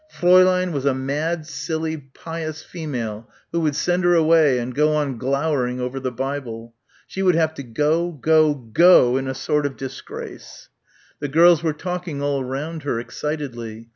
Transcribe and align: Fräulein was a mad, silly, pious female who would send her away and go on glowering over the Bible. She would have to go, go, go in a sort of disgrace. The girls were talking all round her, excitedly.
Fräulein 0.11 0.71
was 0.71 0.85
a 0.85 0.95
mad, 0.95 1.45
silly, 1.45 1.95
pious 1.95 2.63
female 2.63 3.29
who 3.51 3.59
would 3.59 3.75
send 3.75 4.03
her 4.03 4.15
away 4.15 4.57
and 4.57 4.73
go 4.73 4.95
on 4.95 5.19
glowering 5.19 5.79
over 5.79 5.99
the 5.99 6.11
Bible. 6.11 6.73
She 7.05 7.21
would 7.21 7.35
have 7.35 7.53
to 7.53 7.61
go, 7.61 8.11
go, 8.11 8.55
go 8.55 9.15
in 9.17 9.27
a 9.27 9.35
sort 9.35 9.67
of 9.67 9.77
disgrace. 9.77 10.69
The 11.19 11.27
girls 11.27 11.61
were 11.61 11.71
talking 11.73 12.19
all 12.19 12.43
round 12.43 12.81
her, 12.81 12.99
excitedly. 12.99 13.89